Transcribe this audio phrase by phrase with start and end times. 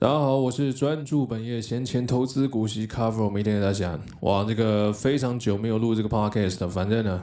[0.00, 4.00] 大家好，我是专注本业闲钱投资股息 cover，每天给大家讲。
[4.20, 7.20] 哇，这个非常久没有录这个 podcast，反正呢，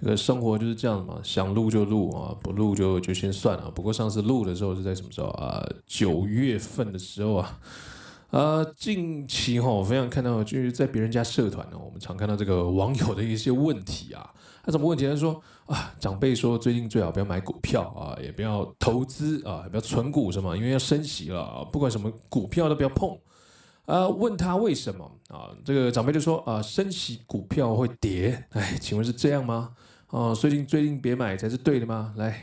[0.00, 3.70] 这个生活就是这样嘛，想录就录啊，不录就就先算了。
[3.70, 5.62] 不过上次录的时候是在什么时候啊？
[5.86, 7.60] 九月份的时候啊。
[8.30, 14.30] 啊，近期哈，我非常看到就是在别人家社团呢，我们常看到这个网友的一些问题啊。
[14.66, 15.06] 他什么问题？
[15.06, 23.16] 他说啊，长辈说最近最好不要买股票啊，也不要投资啊，也不要存股什么，因为要升息了，不管什么股票都不要碰。
[23.84, 25.50] 啊，问他为什么啊？
[25.64, 28.44] 这个长辈就说啊，升息股票会跌。
[28.50, 29.70] 哎，请问是这样吗？
[30.08, 32.12] 啊，最近最近别买才是对的吗？
[32.16, 32.42] 来。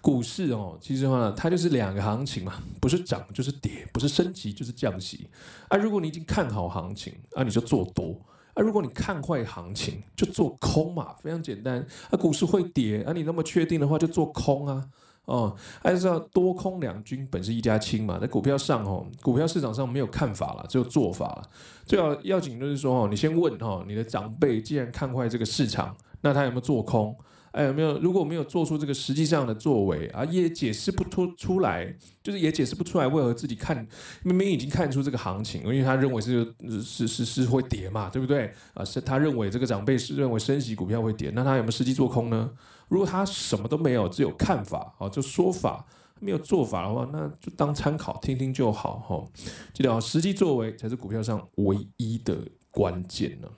[0.00, 5.28] 股市哦，其实话呢它就是两个行情嘛，不是涨就是跌，不是升级就是降息。
[5.66, 8.14] 啊，如果你已经看好行情，啊，你就做多；
[8.56, 11.78] 啊，如果你看坏行情，就做空嘛，非常简单。
[12.10, 14.82] 啊，股市会跌，啊，你那么确定的话，就做空啊。
[15.26, 18.18] 哦，还是要多空两军本是一家亲嘛。
[18.18, 21.42] 在股票上哦，股票市场上没有看法了，只有做法了。
[21.84, 27.14] 最好要紧就是说哦，你先问哦，你的长辈既然看坏这个市场，那他有没有做空？
[27.56, 27.98] 哎，有没有？
[28.00, 31.90] 如果没有做出这个实际上的作为啊，也解释不出出来，
[32.22, 33.74] 就是也解释不出来为何自己看
[34.22, 38.52] 明明已经看出这个行情，因为他认为是是是是会跌嘛，对不对？
[38.74, 42.50] 啊，是他认为这个长辈是认为升息股票会跌，那他有没有实际做空呢？
[42.88, 45.86] 如果他什么都没有，只有看法啊，就说法
[46.20, 49.24] 没有做法的话，那就当参考听听就好哈。
[49.72, 52.36] 记得啊，实际作为才是股票上唯一的
[52.70, 53.48] 关键呢。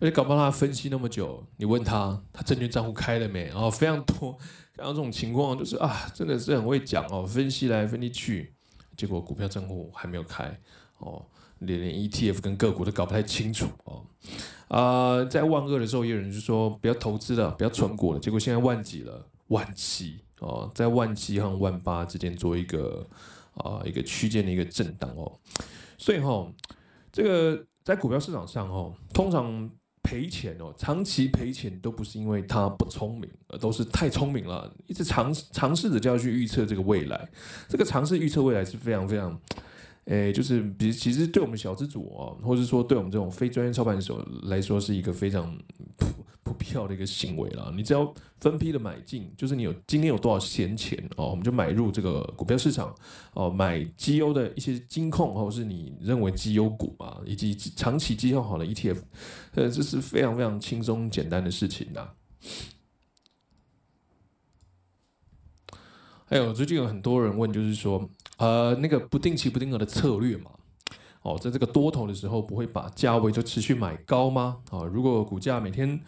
[0.00, 3.46] 而且搞不好他分析那么久，你问他，他证券账户开了没？
[3.46, 4.32] 然后非常多，
[4.76, 8.54] 看到这种情况就是啊，真的是很会讲哦，分析来分析去，
[8.96, 10.56] 结果股票账户还没有开
[10.98, 11.26] 哦，
[11.58, 14.06] 连连 ETF 跟个股都搞不太清楚哦。
[14.68, 23.04] 啊，在万二的时候，也有人就说不要投资了，不要存股了，结果现在万几了，万七哦，在万七和万八之间做一个
[23.54, 25.40] 啊一个区间的一个震荡哦，
[25.98, 26.46] 所以哈，
[27.10, 29.68] 这个在股票市场上哦，通常。
[30.08, 37.28] 赔钱哦，长期赔钱都不是因为他不聪明，而都是太聪明了，一直尝尝试着就要去预测这个未来。
[37.68, 39.38] 这个尝试预测未来是非常非常，
[40.06, 45.54] 诶，就是比其实对我们小资主哦，或者说对我们这种非专业操盘手来说，是一个非常。
[46.58, 52.94] 票的一个行为了，你只要分批的买进，就是你有今天有多少闲钱哦，我们就买入这个股票市场
[53.32, 58.98] 哦，买绩优的一些金控，或者是你认为绩优股啊，以及长期绩效好的 ETF，
[59.54, 62.10] 呃，这是非常非常轻松简单的事情呐。
[66.26, 70.50] 还有最近有很多人问，就是说，呃，那个不定期不定额的策略嘛，
[71.22, 74.58] 哦，在这个多头的时候，不会把价位就持续买高吗？
[74.70, 75.98] 啊，如果股价每天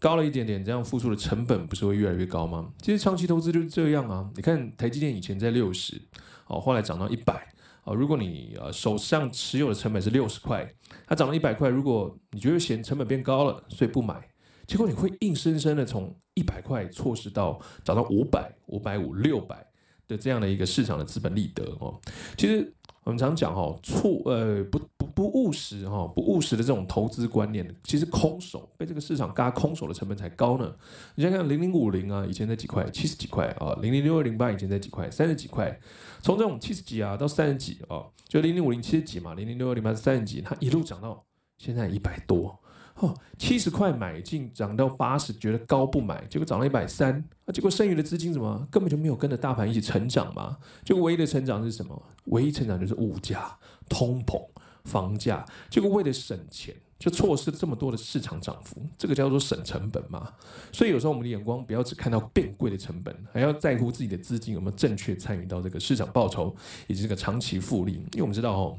[0.00, 2.72] 高了一点点，这样付出的成本不是会越来越高吗？
[2.80, 4.28] 其实长期投资就是这样啊。
[4.34, 6.00] 你看台积电以前在六十，
[6.46, 7.46] 哦，后来涨到一百，
[7.84, 10.68] 哦，如果你呃手上持有的成本是六十块，
[11.06, 14.26] 它涨到一百块，如果你觉得嫌成本变高了，所以不买，
[14.66, 19.66] 结果你会硬生生的从一百块错失到涨到五百、五百五、六百
[20.08, 22.00] 的这样的一个市场的资本利得哦。
[22.36, 22.74] 其实。
[23.02, 24.78] 我们常讲哦，错呃不
[25.20, 30.74] 不务实哈，不务实的这种投资观念，其实空手被这个市场嘎空手的成本才高呢。
[31.14, 35.78] 你想想零零五零啊，以前在几块，七十几块啊，零零六二零八以前在几块，三十几块，
[36.22, 41.22] 从这种七十几啊到三十几啊，就零零五零七十几嘛，零零六二零八是三十几，它一路涨到
[41.58, 42.58] 现在一百多。
[42.94, 50.56] 哦，七十块买进，涨到八十，觉得高不买，结果涨到一百三，啊，结果剩余的资金怎么根本就没有跟着大盘一起成长嘛？
[50.82, 52.02] 就唯一的成长是什么？
[52.26, 54.42] 唯一成长就是物价、通膨、
[54.90, 60.34] 房价，结果为了省钱，就错失这么多的市场涨幅，这个叫做省成本嘛。
[60.72, 66.54] 所以有时候我们的眼光不要只看到变贵的成本，还要在乎自己的资金有没有正确参与到这个市场报酬
[66.88, 68.78] 以及这个长期复利，因为我们知道哦。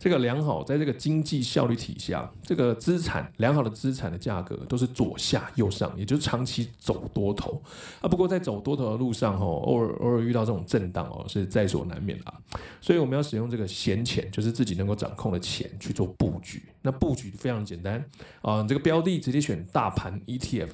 [0.00, 7.62] 这个良好，在这个经济效率体下，这个资产良好的资产的价格都是左下右上，也就是长期走多头
[8.00, 8.08] 啊。
[8.08, 12.32] 不过在走多头的路上，哦，偶尔偶尔遇到这种震荡哦，是在所难免的。
[12.80, 16.62] 所以我们要使用这个闲钱，就是自己能够掌控的钱去做布局。
[16.80, 18.02] 那布局非常简单
[18.40, 20.70] 啊，这个标的直接选大盘 ETF，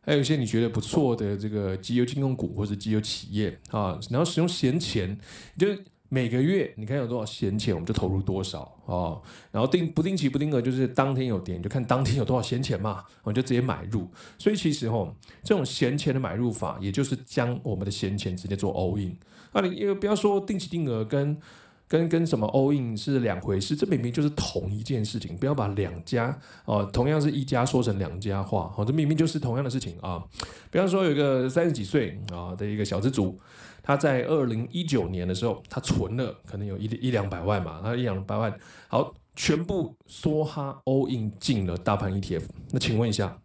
[0.00, 5.18] 还有一些你觉得不错的这个绩优金融股或者绩优企业啊，然后使用闲钱，
[5.58, 5.66] 就。
[6.10, 9.20] 每个月你看有多少闲钱，我们就投入多少哦。
[9.50, 14.08] 然后定不定期不定额，就是当天有点，就看当天有多少闲钱嘛， 我们就直接买入。
[14.38, 15.14] 所以其实吼，
[15.44, 19.18] 这种闲钱的买入法，也就是将我们的闲钱直接做 all in。
[19.52, 21.36] 那，你因为不要说定期定额跟
[21.86, 25.36] 跟跟什么 all in 是两回事，这明明就是同一件事情。
[25.36, 30.24] 不要把两家哦，同样是一家说成两家话，哦，这明明就是同样的事情啊。
[30.70, 33.38] 比方说有一个三十几岁啊的一个小资族。
[33.88, 38.54] 他在二零一九年的时候，他存了可能有一一两百万嘛，他一两百万，
[38.86, 42.42] 好，全部梭哈 all in 进了大盘 ETF。
[42.70, 43.40] 那请问一下，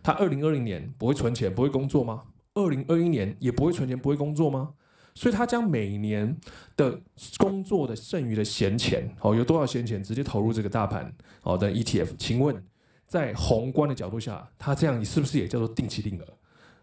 [0.00, 2.22] 他二零二零年不会存钱，不会工作吗？
[2.54, 4.74] 二零二一年也不会存钱，不会工作吗？
[5.16, 6.38] 所以他将每年
[6.76, 7.00] 的
[7.38, 12.10] 工作的剩余的闲钱，哦，有多少闲钱直接投入这个大盘好的 ETF？
[12.16, 12.64] 请问，
[13.08, 16.24] 在宏观的角度下，他这样是不是也叫做定期定额？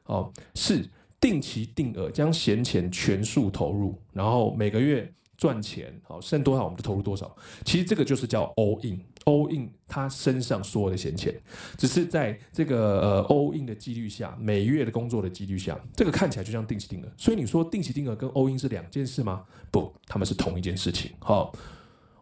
[0.03, 0.85] 哦，是
[1.25, 7.35] 定期定额，将闲钱全数投入，然后每个月赚钱，好，剩多少我们就投入多少。
[7.63, 11.33] 其实这个就是叫 all in，all in 他身上所有的闲钱，
[11.79, 17.11] 只是在这个呃 all in 的几率下，每月的工作的几率下，这个看起来就像定期定额。
[17.17, 19.43] 所以你说定期定额跟 all in 是两件事吗？
[19.71, 21.09] 不，他们是同一件事情。
[21.17, 21.51] 好，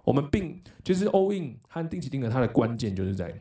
[0.05, 3.37] 我们并其实 all in 和定期定额它的关键就是在。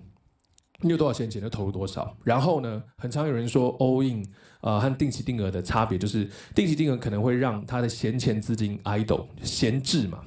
[0.82, 4.22] 你有多少闲钱就投入多少，然后呢，很常有人说 all in
[4.60, 10.20] 啊、呃、和定期定额的差别就是，定期定额可能会让他的闲钱资金 idle 闲置嘛，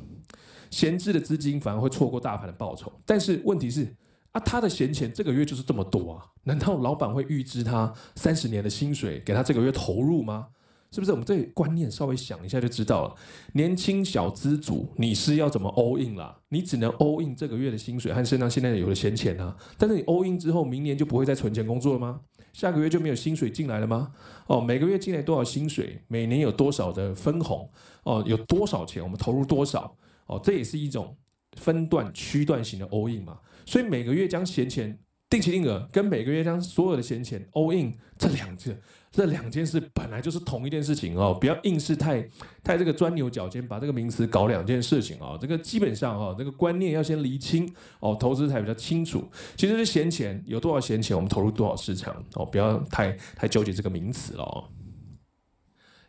[0.70, 2.92] 闲置的资金反而会错过大盘的报酬。
[3.06, 3.96] 但是问题是
[4.32, 10.48] 啊，他的闲钱这个月就是这么多啊，难道老板会预支他三十年的薪水给他这个月投入吗？
[10.96, 13.16] 是不是我们这观念稍微想一下就知道了？
[13.52, 16.40] 年轻小资族，你是要怎么 all in 啦？
[16.48, 19.58] 你只能 all in 这个月的薪水和身上现在有的闲钱啊。
[19.78, 22.22] 但是你 all in 之后，明年就不会再存钱工作了吗？
[22.54, 24.14] 下个月就没有薪水进来了吗？
[24.48, 26.02] 哦，每个月进来多少薪水？
[26.08, 27.70] 每年有多少的分红？
[28.04, 29.04] 哦，有多少钱？
[29.04, 29.98] 我们投入多少？
[30.28, 31.18] 哦，这也是一种
[31.58, 33.40] 分段区段型的 all in 嘛。
[33.66, 34.98] 所以每个月将闲钱
[35.30, 38.78] 定期定额，跟每个月将所有的闲钱 all in 这两个。
[39.16, 42.22] 这两件事本来就是同一件事情哦，不要硬是太
[42.62, 45.38] 太这个钻牛角尖，把这个名词搞两件事情哦。
[45.40, 49.26] 这个基本上哦，这个观念要先厘清哦，投资才比较清楚。
[49.56, 54.68] 其实是闲钱有多少闲钱，我们投入多少市场哦，不要太太纠结这个名词了哦。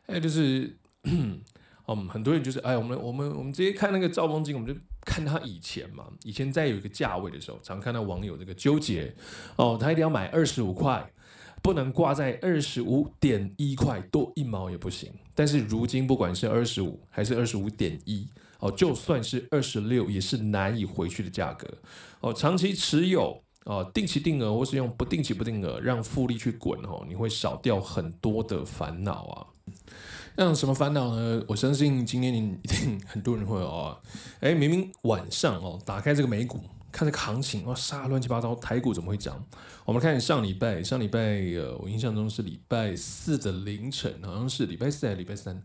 [0.06, 1.40] 哎，就是嗯，
[2.08, 9.14] 很多人就是哎，我们我们我们直接看那个兆丰金，我们就看他以前嘛，以前在有一个价位的时候，常看到网友这个纠结
[9.54, 11.08] 哦，他一定要买二十五块。
[11.66, 18.24] 不能挂在二十五点一块多一毛也不行，但是如今不管是二十五还是二十五点一
[18.60, 21.66] 哦，就算是二十六也是难以回去的价格
[22.20, 22.32] 哦。
[22.32, 29.46] 长期持有哦，定期定额或是用不定期不定额让复利去滚哦，你会少掉很多的烦恼啊。
[30.36, 31.42] 那什么烦恼呢？
[31.48, 33.98] 我相信今天你一定很多人会有啊。
[34.38, 36.60] 哎，明明晚上哦，打开这个美股。
[36.90, 39.44] 看这个行情哇，杀乱七八糟，台股怎么会涨？
[39.84, 45.62] 我们看上礼拜，上礼拜呃，我印象中是礼拜四的凌晨，好像是礼拜四还是礼拜三？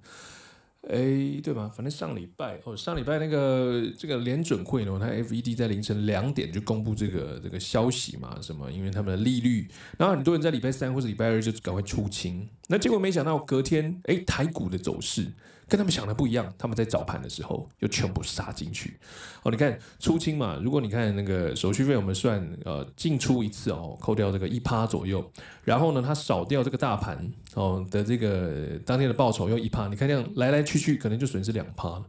[0.90, 1.72] 哎，对吧？
[1.74, 8.72] 反正上礼拜哦，上礼拜那个这个联准会呢，它 FED 在凌晨两点就公布这个这个消息嘛，什么？
[8.72, 9.68] 因为他们的利率，
[10.00, 15.32] 然后很多人在礼拜三或者礼拜二就赶快出清，那结果没想到隔天，哎，台股的走势。
[15.72, 18.98] 跟他们想的不一样，他们在早盘的时候就全部杀进去。
[19.42, 25.26] 哦，你看出清嘛，如果你看那个手续费，我们算呃进出一次哦，扣掉这个一趴左右，
[25.64, 32.04] 然后呢，它少掉这个大盘哦的这个当天的报酬又一趴，你看这样来来去去可能就损失两趴。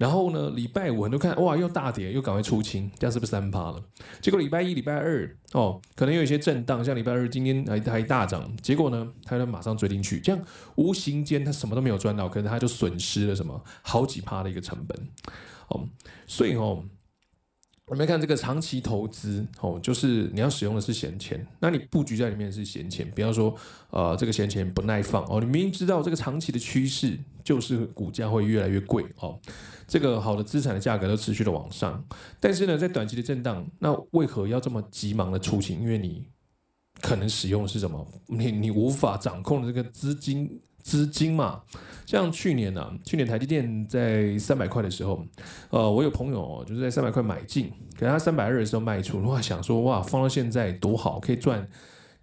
[0.00, 3.78] 然后呢，礼拜五很多看哇，又大跌，又赶快出清，这样是不是三趴了？
[4.22, 10.42] 结果礼拜一、礼拜二哦，可能有一些震荡，像礼拜二今天还还大涨，结果呢，他就马上追进去，这样
[10.76, 14.98] 无形间他什么都没有赚到，可是他就损失了什么好几趴的一个成本
[15.68, 15.86] 哦，
[16.26, 16.82] 所以哦。
[17.90, 23.52] 我们看这个长期投资哦，就是你要使用的是闲钱，那你布局在里面是闲钱，不要说
[23.90, 29.36] 呃这个闲钱不耐放哦，你明明知道这个长期的趋势就是股价会越来越贵哦，
[29.88, 32.04] 这个好的资产的价格都持续的往上，
[32.38, 35.80] 但是呢，在短期的震荡，那为何要这么急忙的出清？
[35.80, 36.28] 因为你
[37.00, 38.06] 可能使用的是什么？
[38.28, 40.60] 你你无法掌控的这个资金。
[40.82, 41.62] 资金嘛，
[42.06, 45.24] 像去年呢、去年台积电在三百块的时候，
[45.70, 51.68] 呃，我有朋友就是在三百块买进，给他三百二的时候卖出，哇，想说哇，放到现在多好，可以赚，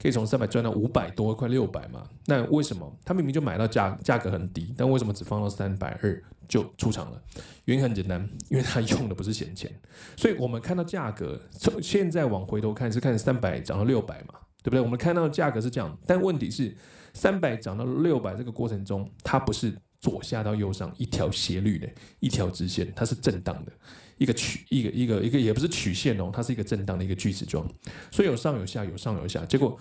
[0.01, 2.03] 可以从三百赚到五百多，快六百嘛。
[2.25, 7.21] 那为什么他明明就买到价价格很低，但为什么只放到三百二就出场了？
[7.65, 9.71] 原因很简单，因为他用的不是闲钱。
[10.15, 14.33] 所以我们看到价格从现在往回头看是看三百涨到六百嘛，
[14.63, 14.81] 对不对？
[14.81, 16.75] 我们看到价格是这样，但问题是。
[17.17, 23.71] 三百涨到六百这个过程中，它不是左下到右上一条斜率的一条直线，它是震荡的
[24.17, 27.67] 一个曲一个一个一个也不是曲线哦，它是一个震荡的一个锯齿状，
[28.12, 29.75] 所以有上有下有上有下，结果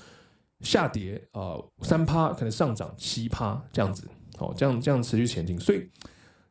[0.63, 5.87] 下跌啊三趴可能上涨七趴这样子，哦这样这样持续前进，所以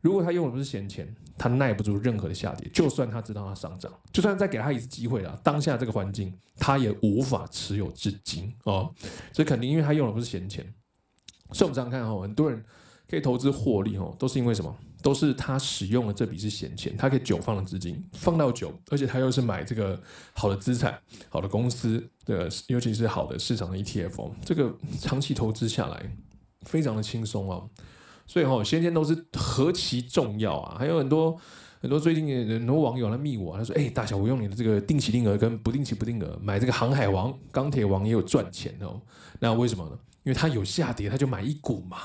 [0.01, 8.93] 如果他用的不是闲钱，他耐不住任何的下跌，就算他知道他上涨，就算再给他一次机会了，当下这个环境他也无法持有至今哦，
[9.33, 10.65] 所以肯定因为他用的不是闲钱。
[11.51, 12.63] 所以我们这样看哦，很多人
[13.07, 14.75] 可以投资获利哦，都是因为什么？
[15.03, 20.01] 都是他使用的这笔是闲钱，他可以久放的资金放到久，而且他又是买这个
[20.33, 20.99] 好的资产、
[21.29, 26.17] 好的公司的，尤其是好的市场的 ETF，这个长期投资下来
[26.63, 27.69] 非常的轻松哦。
[28.25, 30.75] 所以哦，闲钱都是何其重要啊！
[30.79, 31.37] 还有很多
[31.81, 38.99] 很多最近很多网友来密我，他说：“哎，大小，我用你的这个定期定额跟不定期不定额买这个航海王、钢铁王也有赚钱哦。
[39.39, 39.91] 那为什么呢？
[40.23, 41.97] 因为他有下跌，他就买一股嘛。”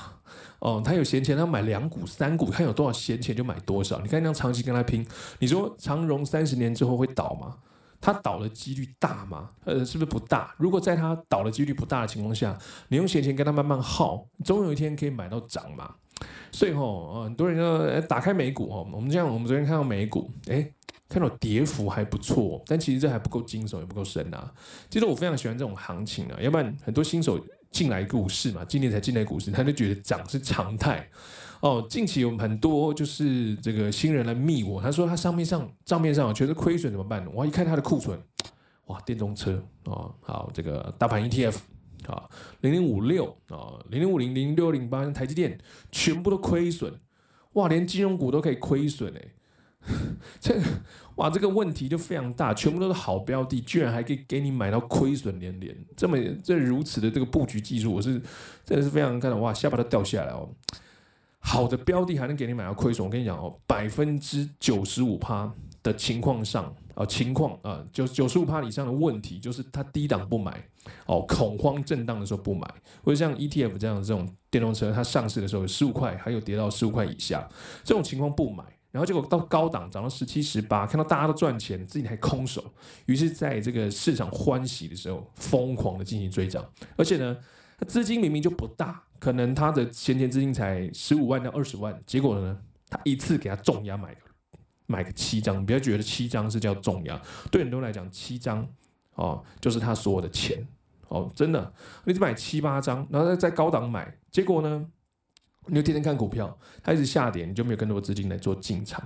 [0.59, 3.99] 哦，他有闲钱，他买两股、三股，看有多少闲钱就买多少。
[4.01, 5.03] 你看，那样长期跟他拼，
[5.39, 7.57] 你说长荣三十年之后会倒吗？
[7.99, 9.49] 他倒的几率大吗？
[9.65, 10.53] 呃，是不是不大？
[10.59, 12.55] 如果在他倒的几率不大的情况下，
[12.89, 15.95] 你用闲钱跟他慢慢耗，总有一天可以买到涨嘛。
[16.51, 20.73] 所以吼，很多人说，打开美股哦，我们这样，我们昨天看到美股，诶，
[21.07, 24.51] 看到跌幅还不错，但其实这还不够惊悚，也不够深啊。
[24.89, 27.39] 其实我非常喜欢这种行情啊，要不然很多新手。
[27.71, 31.09] 进来股市嘛，今年才进来股市，他就觉得涨是常态。
[31.61, 37.25] 哦，近期有很多就是这个新人来密我，他说他上面上账面上全是亏损怎么办？
[37.33, 38.19] 我一看他的库存，
[38.87, 41.55] 哇，电动车哦，好，这个大盘 ETF
[42.07, 42.29] 啊，
[42.61, 45.57] 零零五六啊，零零五零零六零八，台积电
[45.91, 46.93] 全部都亏损，
[47.53, 49.21] 哇，连金融股都可以亏损哎。
[50.39, 50.55] 这
[51.15, 58.21] 哇，这个问题就非常大，全部都是好标的，居然还可以给你买到亏损连连，这么这如此的这个布局技术，我是
[58.63, 60.47] 真的是非常看到哇，下巴都掉下来哦。
[61.39, 70.63] 好的标的还能给你买到亏损，我跟你讲哦，百分之九十五趴的情况上啊，情况啊，九九十五趴以上的问题就是它低档不买
[71.05, 72.67] 哦， 恐慌震荡的时候不买，
[73.03, 77.47] 或者像 ETF 这样的这种电动车，它上市的时候十五块，还有跌到十五块以下，
[77.83, 78.63] 这种情况不买。
[78.91, 82.61] 然后结果到高档涨到十七十八，看到大家都赚钱，自己还空手，
[83.05, 86.69] 于是在这个市场欢喜的时候，疯狂的进行追涨。
[86.97, 87.37] 而且呢，
[87.77, 92.59] 他资金明明就不大，可能他的闲钱资金才十五万到二十万，结果呢，
[92.89, 94.13] 他一次给他重压买
[94.87, 98.67] 买个七张，不要觉得七张是叫重压，对很多人来讲，七张
[99.21, 100.67] 哦就是他所有的钱
[101.09, 101.73] 哦，真的，
[102.05, 104.85] 你只买七八张，然后在高档买，结果呢？
[105.67, 108.99] 你就天天看股票，它一直下跌，你就没有更多资金来做进场，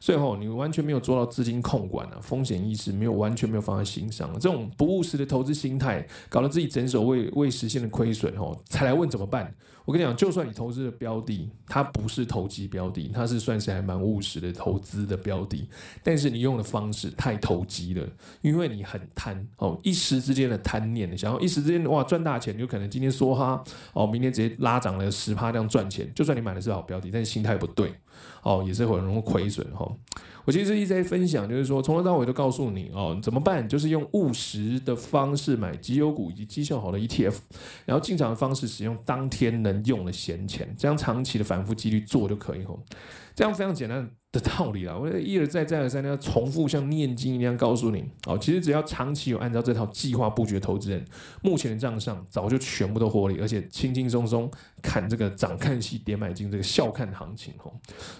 [0.00, 9.54] 所以吼，你完全没有做到资金控管啊，风险意识没有完全没有放在心上，这种不务实的投资心态，搞得自己整手未未实现的亏损吼，才来问怎么办？
[9.84, 15.68] 我跟你讲，就算你投资的标的它不是投机标的，它是算是还蛮务实的投资的标的，
[16.02, 18.06] 但是你用的方式太投机了，
[18.40, 23.62] 因为你很贪哦，一时之间的贪念，想要一时之间哇赚大钱，就可能今天梭哈
[23.92, 27.92] 哦，明天直接拉涨了十趴这样赚钱，就算你买的是好标的，但是心态不对
[28.42, 29.90] 哦，也是很容易亏损哈。
[30.44, 33.68] 我其实一直在分享，就是说从头到尾都告诉你哦，怎么办？
[33.68, 37.36] 就是用务实的方式买绩优股以及绩效好的 ETF，
[37.84, 42.76] 然后进场的方式使用当天能用的闲钱，这样长期的反复几率做就可以哦。
[43.36, 48.38] 这样非常简单的道理啦，我一而再再而三的要重复像念经一样告诉你哦。
[48.38, 51.04] 其实只要长期有按照这套计划布局的投资人，
[51.42, 57.70] 目前的账上早就全部都获利，而且轻轻松松砍这个涨看戏点买进这个笑看行情哦。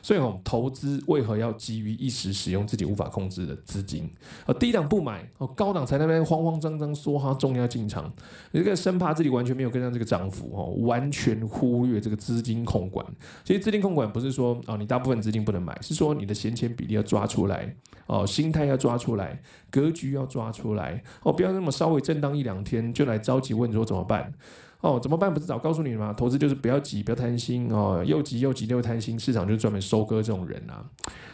[0.02, 4.10] 所以吼，投资为何要急于一时使用自己无法控制的资金？
[4.44, 8.12] 啊，低档不买哦，高档才那边慌慌张张说哈重要进场，
[8.50, 13.02] 你这个生怕自己完全没有跟上这个涨幅哦，完全忽略这个资金控管。
[13.44, 19.40] 其实资金控管不是说哦你大部分资金不能买，是说说你的闲钱比例要抓出来哦，心态要抓出来，
[19.70, 24.32] 格局要抓出来哦，不要那么稍微震荡一两天就来着急问说怎么办
[24.80, 24.98] 哦？
[25.00, 25.32] 怎么办？
[25.32, 26.12] 不是早告诉你了吗？
[26.12, 30.84] 投资就是不要急，不要贪心哦，又急又急又贪心，市场就是专门收割这种人啊。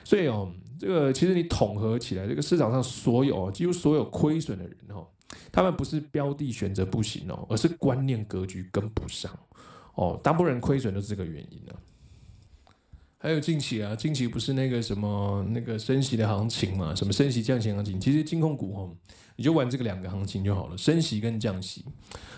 [0.05, 5.07] 所以哦，这个其实你统合起来，这个市场上所有几乎所有亏损的人哦，
[5.51, 9.33] 他们不是标的选择不行哦，而是观念格局跟不上
[9.95, 11.73] 哦，大部分人亏损都是这个原因呢。
[13.21, 16.95] 还有近期啊，近期不是那个什么那个升息的行情嘛？
[16.95, 18.01] 什么升息降息行情？
[18.01, 18.97] 其实金控股哦，
[19.39, 21.85] 你就玩这个两个行情就好了，升息跟降息。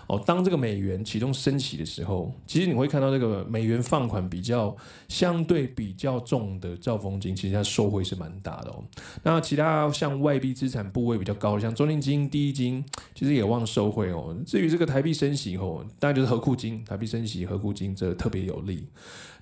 [0.07, 4.77] 哦，当这个美元启动升息的时候，其实你会看到这个美元放款比较
[5.09, 8.85] 相对比较重的兆丰金，其实它收回是蛮大的哦。
[9.23, 14.37] 那其他像外币资产部位比较高的，像中信金、第一金，其实也望收回哦。
[14.47, 18.87] 至于这个台币升息后，当然就是合库金，台币升息、合库金这特别有利。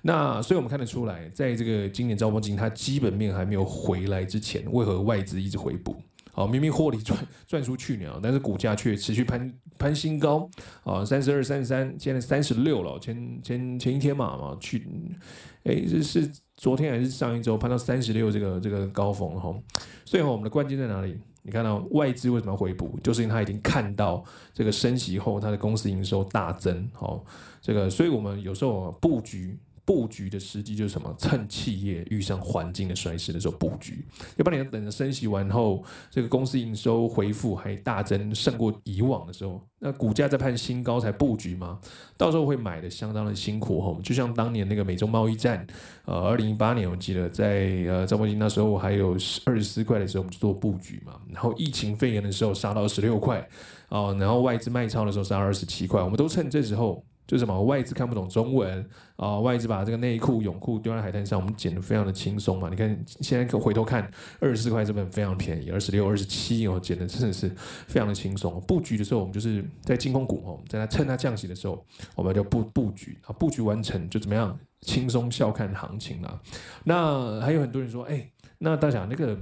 [0.03, 5.93] 那所以我们看得出来，在这个今年兆丰金它基本面还没有回来之前，为何外资一直回补？
[6.39, 10.49] 好，明明获利赚赚出去了，但是股价却持续攀攀新高
[10.85, 12.97] 啊，三十二、三十三，现在三十六了。
[12.97, 14.87] 前前前一天嘛嘛去，
[15.63, 19.53] 哎，这是昨天还是上一周攀到三十六这个这个高峰哈。
[20.05, 21.19] 所以哈，我们的关键在哪里？
[21.41, 22.97] 你看到外资为什么要回补？
[23.03, 26.89] 就是因为他已经看到这个升息后，他的公司营收大增。
[26.93, 27.21] 好，
[27.61, 29.59] 这个，所以我们有时候布局。
[29.89, 31.11] 布局的时机就是什么？
[31.17, 34.05] 趁企业遇上环境的衰势的时候布局，
[34.35, 41.79] 要不然你要等着升息完后，这个公司营收回复还大增，胜过以往的时候，那股价在攀新高才布局吗？
[42.15, 43.99] 到时候会买的相当的辛苦吼。
[44.03, 45.65] 就像当年那个美中贸易战，
[46.05, 51.19] 呃，二零一八年我记得在呃赵文金那时候还有二十四块的时候，我们就做布局嘛。
[51.33, 53.49] 然后疫情肺炎的时候杀到十六块，
[53.87, 57.03] 哦，然后外资卖超的时候杀二十七块，我们都趁这时候。
[57.29, 58.83] 就是什么外资看不懂中文
[59.17, 62.69] 啊、外资把这个内裤、泳裤丢在海滩上，我们捡得非常的轻松嘛。
[62.71, 64.09] 你看现在可回头看，
[64.39, 67.47] 二十四块这本非常便宜，二十六、二十七哦，捡的真的是
[67.85, 68.59] 非常的轻松。
[68.61, 76.41] 布局的时候，我们就是在金控股哦，在它趁它降息的时候，我们就布布局啊，布局完成就怎么样，轻松笑看行情了。
[76.83, 79.37] 那还有很多人说，哎、那大家那个。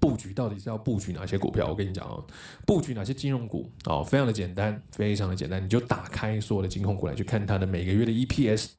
[0.00, 1.66] 布局到底是要布局哪些股票？
[1.68, 2.24] 我跟你讲哦，
[2.66, 8.70] 布局哪些金融股哦，非常的简单，非常的简单，你就打开所有的金控股来去看它的每个月的 EPS。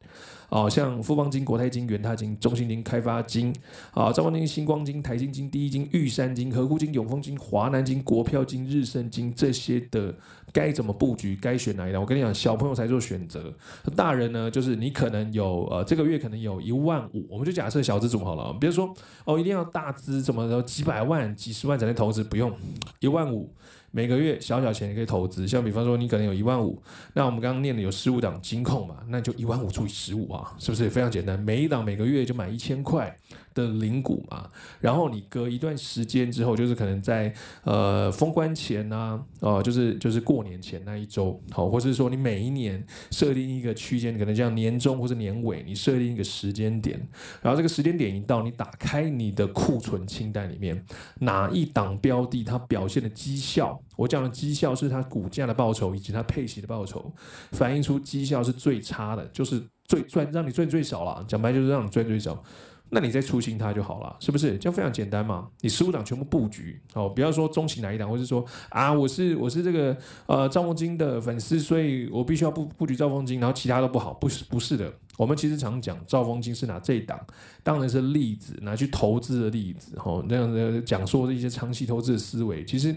[0.49, 3.53] 哦，像富邦金、国泰金、元大金、中信金、开发金，
[3.91, 10.13] 啊，兆丰金、星光金、台新金、第一金、玉山金、合库金、永丰金、华南金、国票金、日盛金这些的，
[10.51, 11.37] 该怎么布局？
[11.39, 12.01] 该选哪一档？
[12.01, 13.53] 我跟你讲，小朋友才做选择，
[13.95, 18.91] 大人呢，就是你可能有呃，这个月可能有一万五，我们就假设小资组好了，比如说
[19.25, 22.23] 哦，一定要大资，怎么的几百万、几十万才能投资？
[22.23, 22.51] 不用，
[22.99, 23.53] 一万五。
[23.91, 26.81] 每个月小小钱也可以投资，像比方说你可能有一万五，
[27.13, 31.39] 那我们刚刚念的有十五档金控嘛，那就一万五除以十五啊，是不是非常简单？
[31.39, 33.15] 每一档每个月就买一千块
[33.53, 46.99] 的零股嘛，然后你隔一段时间之后，就是可能在呃封关前呐、啊，哦、就是就是过年前那一周，好，或者是说你每一年设定一个区间，可能像年终或是年尾，你设定一个时间点，
[47.41, 50.85] 然后这个时间点一到，你打开你的库存清单里面，
[51.19, 57.11] 哪一档标的它表现的绩效，我讲的绩效是它股价的报酬以及它配息的报酬，
[57.51, 62.43] 反映出绩效是最差的，就是最赚让你赚最少了，讲白就是让你赚最少。
[62.91, 64.57] 那你再出清它就好了，是不是？
[64.57, 65.49] 这样非常简单嘛。
[65.61, 74.91] 你十五档全部布局哦，不要说中型哪一档，或是说啊，我是我是这个呃兆丰金的粉丝，所以我必须要布布局兆丰金，然后其他都不好，不是不是的。
[75.17, 77.19] 我们其实常讲兆丰金是拿这一档
[77.61, 82.95] 当然是例子，拿去投资的例子，吼，那样的讲说的一些长期投资的思维，其实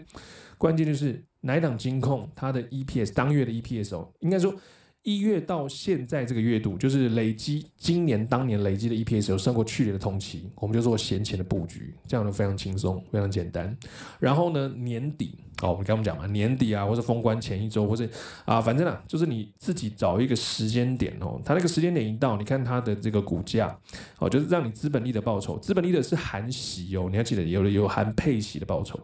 [0.57, 4.55] 关键就是哪一档金控它的 EPS 当月的 EPS 哦，应该说。
[5.03, 13.77] 一月到现在这个月度，就是累积今年当年累积的 EPS 有胜过去年的同期，我们就做闲钱的布局，这样的非常轻松，非常简单。
[14.21, 18.09] 然后呢，年底哦，我们刚刚讲嘛，年底啊，或者封关前一周，或者
[18.45, 23.77] 啊，反正啊，就是你自己找一个时间点哦，它那个时间点一到，你看它的这个股价
[24.21, 29.01] 哦，就是让你资本利的报酬，资本利的是含息哦，你要记得有的有含配息的报酬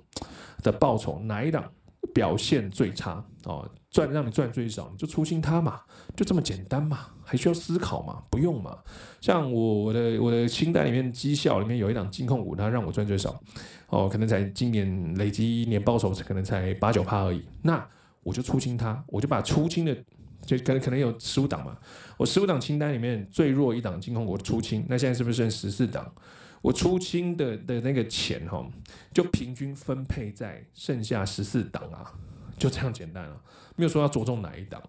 [0.62, 1.64] 的报酬，哪一档
[2.12, 3.68] 表现最差哦？
[3.90, 5.80] 赚让你赚最少，你就出清它嘛，
[6.14, 8.22] 就这么简单嘛，还需要思考嘛？
[8.30, 8.76] 不用嘛。
[9.20, 13.40] 像我我的我的清单里面绩效里面有一档金控股，它让我赚最少，
[13.88, 17.84] 哦，可能才今年累积年报酬可能才八九趴而已，那
[18.22, 19.96] 我就出清它，我就把出清的
[20.44, 21.76] 就可能可能有十五档嘛，
[22.18, 26.12] 我十五档清单里面最弱一档金控股出清，那现在是不是剩十四档？
[26.62, 28.66] 我出清的的那个钱哈，
[29.12, 32.12] 就平均分配在剩下十四档啊。
[32.58, 33.40] 就这样简单了，
[33.76, 34.82] 没有说要着重哪一档。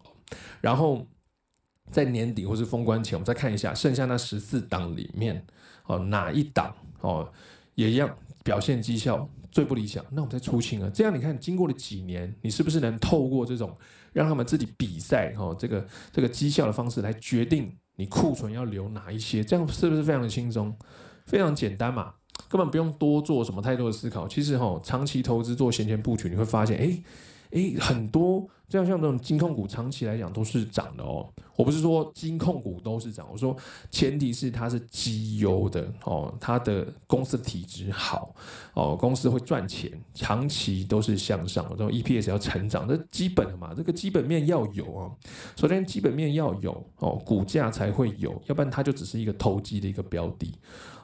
[0.59, 1.05] 然后
[1.91, 5.45] 在年底或是封关前，我们再看一下剩下那十四档里面
[5.85, 7.31] 哦，哪一档哦
[7.75, 10.89] 也一样表现绩效最不理想，那我们再出清啊。
[10.91, 13.77] 这样你看，经过了几年，你是不是能透过这种
[14.13, 19.43] 让他们自己比赛哦，这个这个绩效的方式来决定你库存要留哪一些？
[19.43, 20.75] 这样是不是非常的轻松，
[21.29, 22.13] 非常简单嘛？
[22.49, 24.27] 根本不用多做什么太多的思考。
[24.27, 27.03] 其实哈，长期投资做闲钱布局，你会发现，哎。
[27.51, 31.27] 诶，很多这样像这种金控股，长期来讲都是涨的哦。
[31.55, 33.53] 我不是说金控股都是涨，我说
[33.91, 38.33] 前提是它是绩优的哦，它的公司体质好
[38.73, 45.11] 哦，公司会赚钱，长期都是向上，这种 EPS 要成长，这基本的嘛，这个基本面要有哦。
[45.57, 50.53] 首先基本面要有哦，股价才会有，要不然它就只是一个投机的一个标的。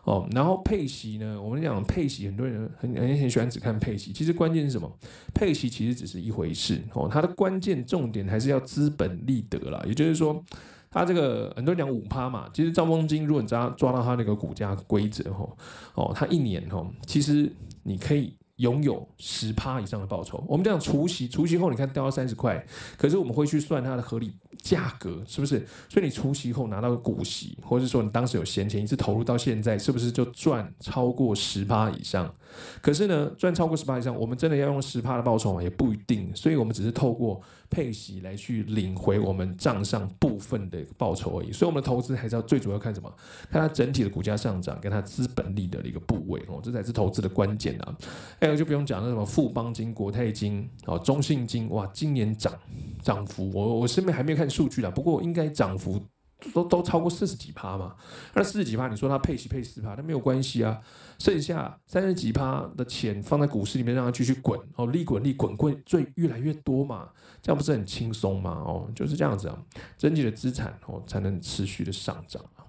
[0.05, 1.41] 哦，然后配息呢？
[1.41, 4.13] 我们讲配息，很多人很很很喜欢只看配息。
[4.13, 4.87] 其实关键是什么？
[5.33, 9.81] 配息其实只是一回事哦，它的关键重点还是要资本利得啦。
[9.85, 10.43] 也就是说，
[10.89, 15.57] 它这个很多人讲五趴嘛，其实兆丰金如果你抓抓到它那个股价规则哦，
[15.95, 17.51] 哦，它一年哦，其实
[17.83, 20.41] 你可以拥有十趴以上的报酬。
[20.47, 22.65] 我们这样除息，除息后你看掉到三十块，
[22.97, 25.65] 可是我们会去算它的合理价格，是不是？
[25.89, 32.33] 所以你除息后拿到股息，或者是说你当时有闲钱一直投入到现在，是不是就赚超过十趴以上？
[32.81, 35.61] 可是呢，赚超过十趴以上，我们真的要用十趴的报酬吗？
[35.61, 36.33] 也不一定。
[36.35, 41.51] 所以我们只是透过配息来去领回我们账上部分的报酬而已。
[41.51, 43.13] 所以我们的投资还是要最主要看什么？
[43.51, 47.95] 看它整体的股价上涨跟它资本利的一个部位哦，这才是投资的关键啊。
[48.39, 52.53] 还有就不用讲那什么富邦金、国泰金、哦中信金，哇，今年涨
[53.03, 56.01] 涨幅，我我身边还没有看数据啦，不过应该涨幅
[56.53, 57.95] 都都超过四十几趴嘛。
[58.33, 60.81] 那四十几趴，你说它配息配四趴，那没有关系啊。
[61.17, 67.09] 剩下三十几趴的钱放在股市里面，让它继续滚哦，利滚利滚滚，最越来越多嘛，
[67.41, 68.51] 这样不是很轻松吗？
[68.51, 69.57] 哦，就是这样子啊，
[69.97, 72.43] 整体的资产哦才能持续的上涨。
[72.55, 72.67] 啊，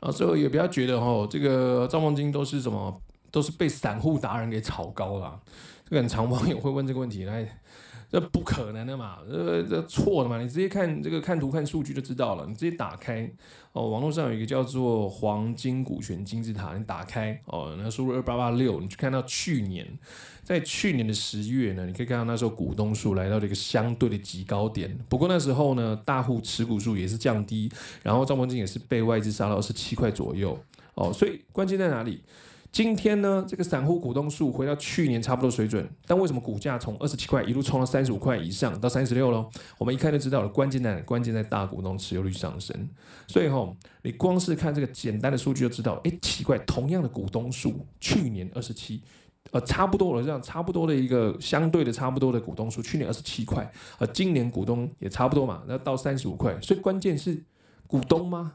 [0.00, 5.40] 啊最后也不要觉得哦，这个兆丰金都是什么，都是被散户达人给炒高了。
[5.84, 7.60] 这个很常网友会问这个问题，来，
[8.14, 13.28] 这不可能的嘛，这这错的嘛，你直接看这个看图看数据就知道了，你直接打开。
[13.72, 19.84] 哦，网络上有一个叫做黄金股权金字塔，你打开哦，那输入二八八六，你去看到去年，
[20.44, 24.96] 在去年的十月呢，你可以看到那时候股东数来到了一个相对的极高点。
[25.08, 27.68] 不过那时候呢，大户持股数也是降低，
[28.04, 30.56] 然后兆丰金也是被外资杀到二十七块左右。
[30.94, 32.22] 哦，所以关键在哪里？
[32.74, 39.48] 今天呢，这个散户股东数回到去年差不多水准，但为什么股价从二十七块一路冲到三十五块以上到三十六喽？
[39.78, 41.00] 我们一看就知道了，关键在？
[41.02, 42.76] 关键在大股东持有率上升。
[43.28, 49.00] 所以吼，你光是看这个简单的数据就知道，哎，奇怪，同样的股东数，去年二十七，
[49.52, 57.44] 呃，差不多了，这样差不多的一个相对的差不多的股东数，去年二十七块，呃，今年股东也差不多嘛，那到三十五块，所以关键是
[57.86, 58.54] 股东吗？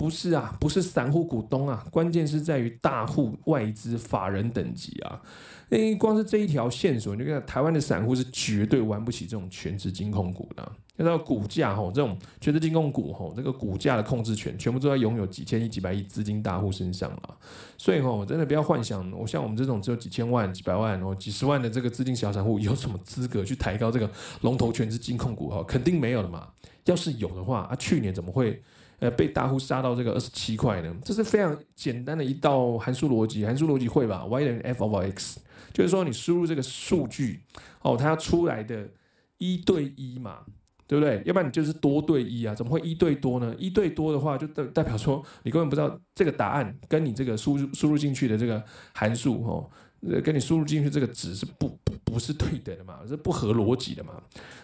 [0.00, 5.20] 不是啊，不是散户股东啊，关键是在于大户、外资、法人等级啊。
[5.68, 10.62] 那光是这一条线索，你就看台湾的散户是绝对玩不起这种权值金控股的。
[10.96, 17.36] 要知道股价吼，这种权值金控股吼，这个股价的控制权全部都在拥有几千亿、几百亿资金大户身上啊。
[17.76, 24.10] 所以吼，我真的不要幻想，我像我们这种只有几千万、几百万、哦几十万的这个资金小散户，有什么资格去抬高这个
[24.40, 25.50] 龙头权值金控股？
[25.50, 26.48] 哈，肯定没有的嘛。
[26.86, 28.62] 要是有的话，啊，去年怎么会？
[29.00, 30.94] 呃，被大户杀到这个二十七块呢？
[31.02, 35.40] 这是非常简单的一道函数逻辑，函数逻辑会吧？Y 等于 F over X，
[35.72, 37.40] 就是说你输入这个数据，
[37.82, 38.86] 哦，它要出来的
[39.38, 40.40] 一对一嘛，
[40.86, 41.22] 对不对？
[41.24, 43.54] 要不然你就是多对一啊，怎么会一对多呢？
[43.58, 49.70] 一对多的话，就代代表说你根本不知道这个答案跟你这个输入输入进去的这个函数，哦。
[50.24, 51.78] 跟你输入进去这个值是不
[52.10, 54.20] 不是对等的嘛，是不合逻辑的嘛。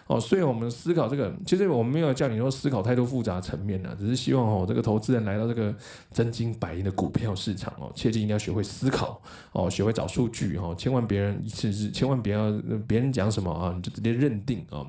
[0.07, 5.75] 哦，所以我们思考这个，其实我们没有叫你说思考太多复杂层面呢，只是希望哦，这个投资人来到这个
[6.11, 12.51] 真金白银的股票市场哦，切记一定要学会思考哦，学会找数据哈，千万别人一次是千万不要
[12.87, 14.85] 别人讲什么啊，你就直接认定啊。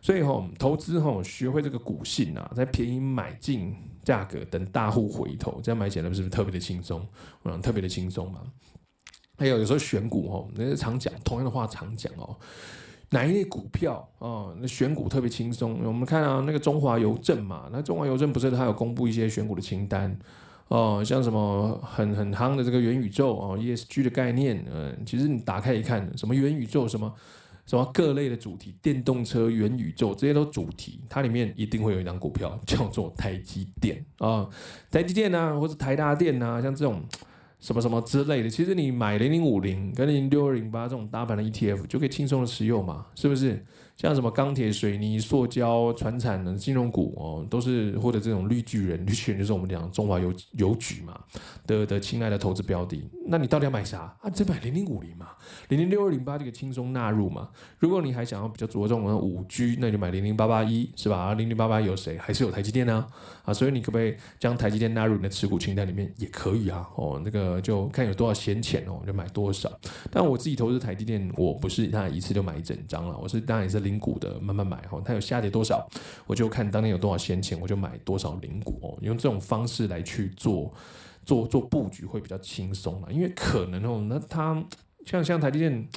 [0.00, 7.04] 所以哈，投资哈，学会这个股性啊，在便宜买进价格，等大户回头，这样买起来是不是特别的轻松？
[7.42, 8.40] 我想特别的轻松嘛。
[9.38, 12.36] 还有有时候选股哦，那些常讲同样的话常讲哦，
[13.10, 15.80] 哪一类股票哦，那选股特别轻松。
[15.84, 20.18] 我们看到那个中华邮政嘛，那中华邮政不是它有公布一些选股的清单
[20.66, 27.14] 哦，像什么很很夯的这个元宇宙哦，ESG 的概念，嗯，其实你打开一看，什么元宇宙，什么
[27.64, 34.48] 什么各类的主题，电动车、元宇宙这些都主题，它里面一定会有一张股票叫做台积电啊，
[34.90, 37.00] 台积电啊，或者台大电啊，像这种。
[37.60, 43.64] 什么什么之类的，其实你买零零五零跟零六二零八这种大盘的 ETF 就可以轻松的持有嘛，是不是？
[43.98, 51.18] 像什么钢铁、水泥、塑胶、传产的金融股哦，都是或者这种绿巨人， 绿巨人就是我们讲中华邮邮局嘛
[51.66, 53.02] 的的亲爱的投资标的。
[53.26, 54.30] 那你到底要买啥啊？
[54.30, 55.30] 再买零零五零嘛，
[55.68, 57.48] 零零六二零八这个轻松纳入嘛。
[57.80, 61.18] 如果你还想要比较着重的五 G，那你就买零零八八一是吧？
[61.18, 62.16] 啊零零八八有谁？
[62.18, 63.04] 还是有台积电呢？
[63.44, 66.14] 啊，所以你可不可以将台积电纳入你的持股清单里面？
[66.18, 66.88] 也可以啊。
[66.94, 69.68] 哦，那个就看有多少闲钱哦，就买多少。
[70.08, 73.87] 但我自己投资台积电，我不是那一次就买一整张了，我是当然也是。
[73.88, 75.88] 零股的慢慢买哈，它有下跌多少，
[76.26, 78.98] 我就看当年有多少闲钱，我就买多少零股哦。
[79.00, 80.72] 用这种方式来去做
[81.24, 84.62] 做做布局会比较轻松嘛，因为可能哦，那它
[85.06, 85.88] 像像台积电，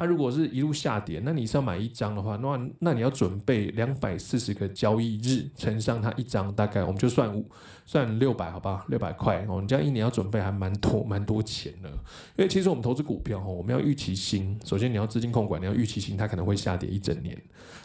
[0.00, 7.44] 它如果是一路下跌，那你是要买一张的话，那那你要准备两百四十个交易日乘上它一张，大概我们就算五
[7.84, 9.60] 算六百，好吧，六百块哦。
[9.60, 17.36] 你这样一年要准备还蛮多蛮多钱的，因为其实我们投资股票哦，我们要预期心，首先你要资金控管，你要预期心，它可能会下跌一整年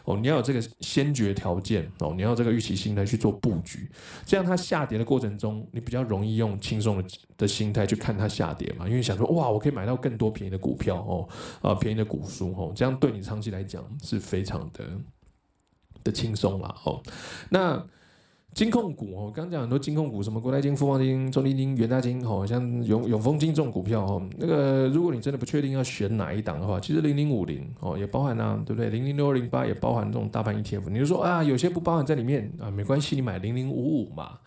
[0.06, 3.89] 哦，你要有这个先决条件哦，你要这个预期心来去做布局，
[4.25, 11.28] 这样它下跌的过程中，你比较容易用轻松的的心态去看它下跌嘛，因为想说哇，我可以买到更多便宜的股票哦，
[11.62, 14.86] 啊，便宜的股数哦，这样对你长期来讲是非常的
[16.04, 17.02] 的轻松啦哦。
[17.50, 17.86] 那
[18.54, 28.89] 金控股哦，刚刚讲很多金控股，什么国泰金、富邦金、中信金、元大金哦，像永永丰金这种股票哦，那个如果你真的不确定要选哪一档的话，其实零零五零哦也包含啊，对不对？
[28.89, 30.89] 零零六二零八也包含这种大盘 ETF。
[30.89, 34.39] 你就说啊，有些不包含在里面啊，没关系，你买零零五五嘛。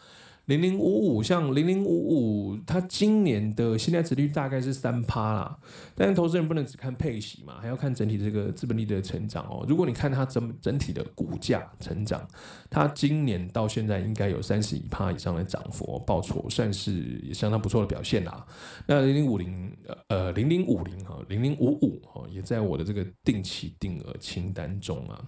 [0.48, 5.58] 零零五五，像零零五五，它今年的现在值率大概是三趴啦。
[5.94, 9.66] 但是投资人不能只看配息嘛，还要看整体这个资本利得的成长哦。
[9.68, 12.26] 如果你看它整整体的股价成长，
[12.70, 18.46] 它今年到现在应该有三十一趴以上的涨幅，报酬算是也相当不错的表现啦。
[18.86, 19.76] 那零零五零，
[20.08, 25.22] 呃，零零五零哈，零零五五哈，也在我的这个定期定额清单中啊。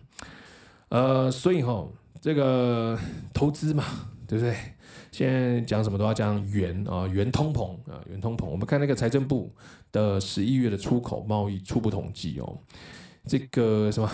[0.88, 1.86] 呃，所以哈，
[2.22, 2.98] 这个
[3.34, 3.84] 投资嘛，
[4.30, 4.54] 对不对？
[5.10, 8.46] 现在讲什么都要讲元啊，元通膨啊，元通膨。
[8.46, 9.52] 我们看那个财政部
[9.90, 12.56] 的十一月的出口贸易初步统计哦，
[13.26, 14.08] 这个什么，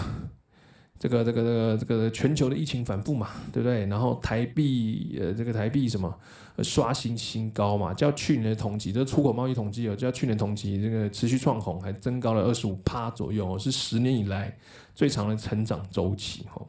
[0.99, 3.85] 这个这个这个这个全球的疫情反复嘛，对不对？
[3.85, 6.19] 然后台币呃，这个台币什么
[6.63, 14.57] 刷新新高嘛，较去年的同期，这个出口贸易统计哦，较去年同期这个持续创红，还增高了二十五趴左右，是十年以来
[14.95, 16.67] 最长的成长周期哦。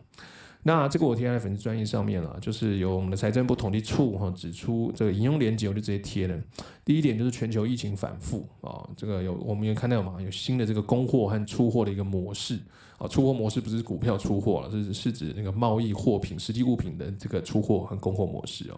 [0.68, 6.38] 那这个我贴在粉丝专业上面了，就是由我们的财政部统计处哈指出，这个引用链接我就直接贴了。
[6.84, 12.60] 第一点就是全球疫情反复啊，这个有我们也看到嘛，有新的这个供货和出货的一个模式
[12.98, 18.78] 啊，出货模式不是股票出货了，是是指那个贸易货品、实际物品的这个出货和供货模式哦。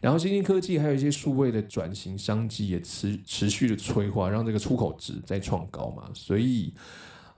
[0.00, 6.72] 然后新兴科技还有一些数位的转型商机也持持续的催化，让这个出口值再创高嘛，所以。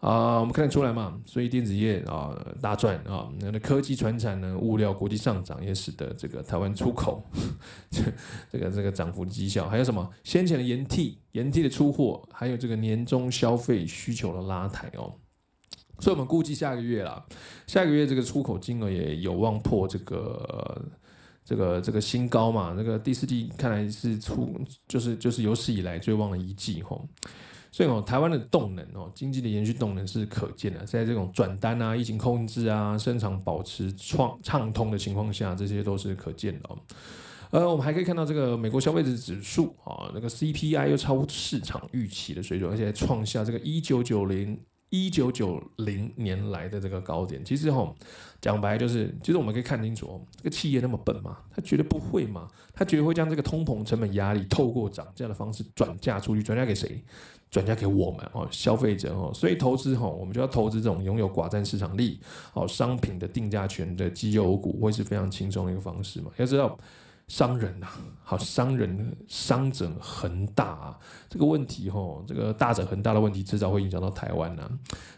[0.02, 7.22] 啊，我们看得出来嘛，所以电子业啊大赚啊，那科技传产呢，物料国际上涨，也使得这个台湾出口
[8.50, 10.10] 这个这个涨幅的绩效，还有什么？
[10.24, 15.14] 先前的盐替盐替的出货，还有这个年终消费需求的拉抬哦，
[16.00, 17.24] 所以我们估计下个月啦，
[17.68, 20.84] 下个月这个出口金额也有望破这个
[21.44, 24.52] 这个这个新高嘛，那个第四季看来是出
[24.88, 27.08] 就是就是有史以来最旺的一季吼。
[27.72, 30.84] 所以哦，台湾的动能哦，经济的延续动能是可见的。
[30.84, 36.78] 在这种转单啊、疫情控制啊、生产保持畅畅通的情况下，这些都是可见的哦。
[37.50, 44.58] 呃，我们还可以看到这个美国消费者指数啊，那个 CPI 又超乎市场预期的水准，而且创下这个一九九零
[44.90, 47.42] 一九九零年来的这个高点。
[47.44, 47.94] 其实哈，
[48.40, 51.38] 讲白就是，其实我们可以看清楚哦，这个企业那么笨吗？
[51.54, 57.02] 他绝对不会嘛，他绝对会将这个通膨成本压力透过涨价的方式转嫁出去，转嫁给谁？
[57.52, 62.18] 转嫁给我们哦，消费者哦，所以投资哈，我们就要投资这种拥有寡占市场力
[62.54, 66.30] 哦，商品的定价权的绩优股，会是非常轻松的一个方式嘛。
[66.38, 66.78] 要知道，
[67.28, 67.86] 商人呐，
[68.22, 74.66] 好，商人商者恒大啊，这个问题哈，这个大者恒大的问题，迟早会影响到台湾呐。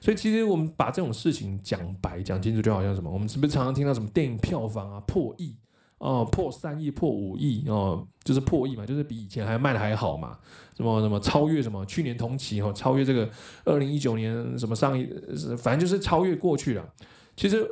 [0.01, 5.55] 所以其实我们把这种事情讲白讲清楚，就好像什么，我们是不是常常听到什么电影票房啊破亿？
[5.99, 10.39] 哦，破三亿、破五亿哦，就是破亿嘛，就是比以前还卖的还好嘛。
[10.77, 13.31] 什么什么超越什么去年同期哦，超越这个
[13.65, 15.07] 二零一九年什么上一，
[15.57, 16.87] 反正就是超越过去了。
[17.37, 17.65] 其实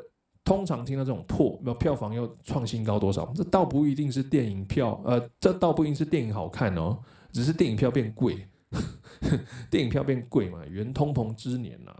[0.45, 6.99] 通常听到这种破，没有票房又创新高多少，这倒不一定是电影票，呃，这倒不一定是电影好看哦，
[7.33, 8.47] 只是电影票变贵，
[9.69, 11.99] 电影票变贵嘛，元通膨之年呐、啊。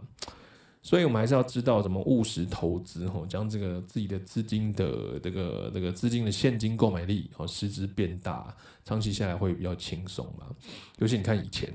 [0.85, 10.45] 所以我们还是要知道怎么务实投资，吼，将这个自己的资金的这个这个资金的现金购买力，哦，实质变大，长期下来会比较轻松嘛。
[10.99, 11.73] 尤其你看以前，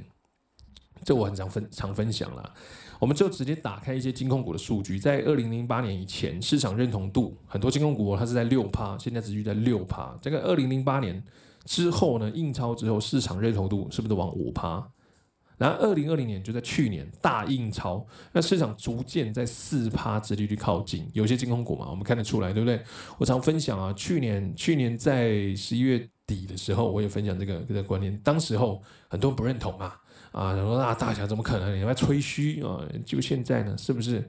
[1.04, 2.52] 这我很常分常分享啦，
[3.00, 10.18] 我们就直接打开一些金控股的数据，在二零零八年以前，市场认同度很多金控股它是在六趴，现在持续在六趴。
[10.20, 11.24] 这个二零零八年
[11.64, 14.86] 之后呢，印钞之后，市场认同度是不是往五趴？
[15.58, 22.80] 然后，二零二零年就在去年大印钞，那市场逐渐在四趴殖利率靠近，有些金控股嘛，我们看得出来，对不对？
[23.18, 29.94] 我常分享啊，去年去年在十一月底的时候，我也分享这个这个观念，当时候很多人不认同嘛，
[30.30, 31.76] 啊，然后那大侠怎么可能？
[31.76, 32.80] 你在吹嘘啊？
[33.04, 34.24] 就现在呢，是不是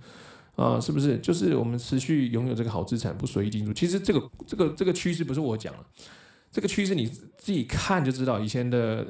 [0.55, 0.81] 啊？
[0.81, 1.19] 是不是？
[1.19, 3.71] 就是我们持续拥有这个好资产，不随意进入。
[3.71, 5.85] 其实这个这个这个趋势不是我讲了，
[6.51, 9.05] 这个趋势你自己看就知道，以前的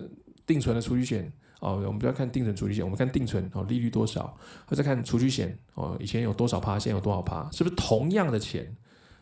[0.45, 1.31] 定存的储蓄险。
[1.59, 8.75] 哦，我们不要看定存、储蓄险，我们看定存哦，利率多少，或者看储蓄险哦，以前有多少趴，现在有多少趴，是不是同样的钱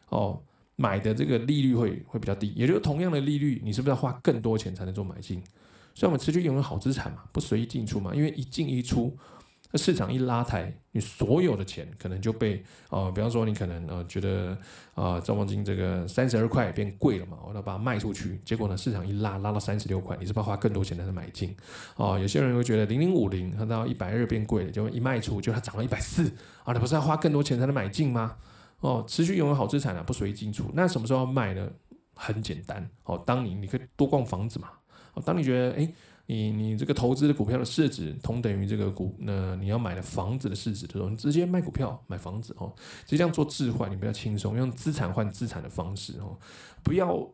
[0.10, 0.42] 哦，
[0.76, 2.54] 买的这个利率会会比较低？
[2.56, 5.42] 也就是同样的利率，你是不是要花更多钱才能做买进？
[5.94, 9.18] 所以，我们持续拥有好资产嘛，不随意进出嘛，因为一进一出。
[9.72, 14.58] 那市场一拉抬，你所有的钱可能就被呃，比方说你可能呃觉得
[14.96, 18.40] 啊，兆丰金这个三十二块变贵了嘛，我要把它卖出去。
[18.46, 21.54] 结果呢，市场一拉拉到三十六块，你是不是要花更多钱才能买进？
[21.98, 26.32] 哦、有些人会觉得零零五零它到一百二变贵了，就一卖出就它涨到一百四
[26.64, 28.38] 啊，你不是要花更多钱才能买进吗？
[28.80, 30.72] 哦、持续拥有好资产啊，不随意进出。
[30.74, 31.70] 那什么时候要卖呢？
[32.16, 34.70] 很简单哦、当你你可以多逛房子嘛。
[35.14, 35.80] 哦、当你觉得哎。
[35.80, 35.94] 诶
[36.28, 42.72] 你你这个投资的股票的市值同等于这个股，那你要买的房子的市值的时候，你直接卖股票买房子哦，
[43.06, 46.38] 直接这样做置换，你比较轻松，用资产换资产的方式哦，
[46.84, 47.28] 不要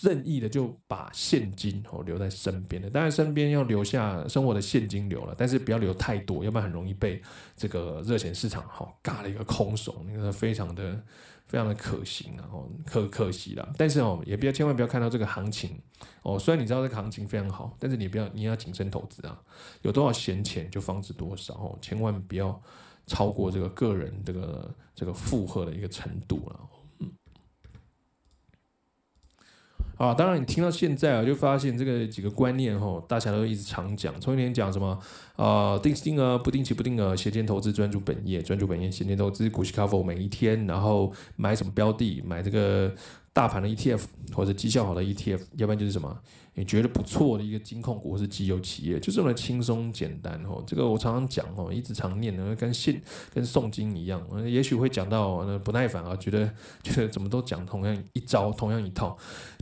[0.00, 7.20] 任意的就把现金哦留在身边的，当然身边要留下生活的现金流了，但是不要留太多，要不然很容易被
[7.56, 11.04] 这个热钱市场哈嘎了一个空手，那个非常的。
[11.46, 15.80] 非常的可行啊，哦，可可惜了，但是哦，也不要千万不要看到这个行情
[16.22, 16.38] 哦。
[16.38, 19.40] 虽然你知道这个行情非常好，但是你不要，你要谨慎投资啊。
[19.82, 22.60] 有多少闲钱就放置多少哦，千万不要
[23.06, 26.60] 超过这个个人这个这个负荷的一个程度了。
[29.96, 34.18] 啊当然，你听到现在啊，就发现这个几个观念吼，大家都一直常讲。
[34.20, 34.98] 从前讲什么
[35.36, 42.92] 啊，定时定额、不定期不定额、闲钱投资、专注本业、专注本业、闲钱投资、股息 cover 每一天，然后买什么标的，买这个。
[43.32, 44.00] 大盘的 ETF
[44.32, 46.18] 或者绩效好的 ETF，要不然就是什么
[46.54, 50.64] 你觉得不错的一个金控股或是绩优企业，就这么轻松简单哦。
[50.66, 52.98] 这个我常常讲哦，一直常念的，跟信
[53.34, 54.26] 跟诵经一样。
[54.50, 56.50] 也许会讲到不耐烦啊，觉得
[56.82, 59.14] 觉得怎么都讲同样一招，同样一套，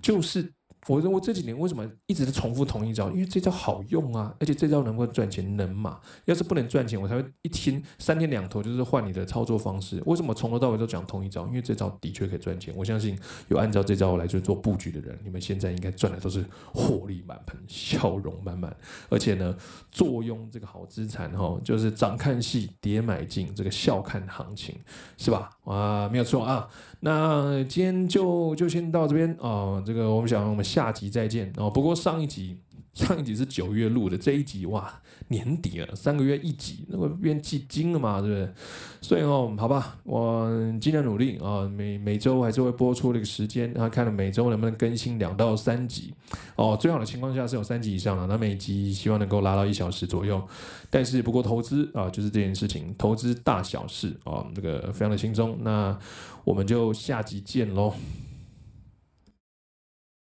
[0.04, 0.52] 就是。
[0.86, 3.10] 我我这几年为什么一直在重复同一招？
[3.10, 5.56] 因为这招好用啊，而且这招能不能赚钱？
[5.56, 5.98] 能嘛？
[6.26, 10.02] 要是不能赚钱，我才会一天三天两头就是换你的操作方式。
[10.04, 11.46] 为什么从头到尾都讲同一招？
[11.46, 12.74] 因为这招的确可以赚钱。
[12.76, 13.18] 我相信
[13.48, 16.44] 有按照这招来去做布局的人，你们现在应该赚的都是
[16.74, 18.76] 获利满盆、笑容满满。
[19.08, 19.56] 而且呢，
[19.90, 24.74] 坐拥这个好资产哈，就是涨看戏，跌买进，这个笑看行情，
[25.16, 25.50] 是吧？
[25.64, 26.68] 啊，没有错啊。
[27.00, 29.82] 那今天就就先到这边啊。
[29.86, 30.64] 这个我们想我们。
[30.74, 31.70] 下集再见哦。
[31.70, 32.58] 不过上一集
[32.94, 34.92] 上一集是九月录的，这一集哇
[35.28, 38.52] 年底了，三个月一集，那个变季金了嘛，对不对？
[39.00, 40.48] 所以哦，好吧，我
[40.80, 46.12] 尽量努力啊，每每周还是会播出这个时间，然后看了每周能不能更新两到三集
[46.56, 46.76] 哦。
[46.80, 50.44] 最好的情况下是有三集以上了，那每集希望能够拉到一小时左右。
[50.90, 55.56] 但是不过投资啊，就是这件事情，投资大小事啊，这个非常的轻松。
[55.62, 55.96] 那
[56.44, 57.94] 我们就下集见喽。